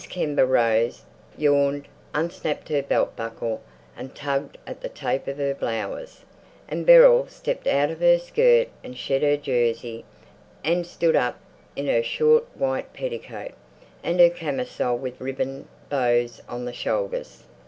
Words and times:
Kember 0.09 0.47
rose, 0.47 1.03
yawned, 1.37 1.87
unsnapped 2.15 2.69
her 2.69 2.81
belt 2.81 3.15
buckle, 3.15 3.61
and 3.95 4.15
tugged 4.15 4.57
at 4.65 4.81
the 4.81 4.89
tape 4.89 5.27
of 5.27 5.37
her 5.37 5.53
blouse. 5.53 6.25
And 6.67 6.87
Beryl 6.87 7.27
stepped 7.27 7.67
out 7.67 7.91
of 7.91 7.99
her 7.99 8.17
skirt 8.17 8.69
and 8.83 8.97
shed 8.97 9.21
her 9.21 9.37
jersey, 9.37 10.03
and 10.63 10.87
stood 10.87 11.15
up 11.15 11.39
in 11.75 11.85
her 11.85 12.01
short 12.01 12.45
white 12.57 12.93
petticoat, 12.93 13.51
and 14.01 14.19
her 14.19 14.31
camisole 14.31 14.97
with 14.97 15.21
ribbon 15.21 15.67
bows 15.87 16.41
on 16.49 16.65
the 16.65 16.73
shoulders. 16.73 17.43